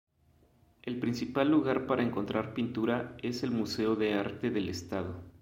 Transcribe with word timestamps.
El 0.81 0.97
principal 0.99 1.49
lugar 1.51 1.85
para 1.85 2.01
encontrar 2.01 2.55
pintura 2.55 3.15
es 3.21 3.43
el 3.43 3.51
Museo 3.51 3.95
de 3.95 4.15
Arte 4.15 4.49
del 4.49 4.67
Estado. 4.67 5.21